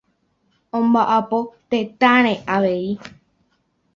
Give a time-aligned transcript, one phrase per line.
[0.77, 1.39] Omba'apo
[1.69, 2.85] tetãre avei.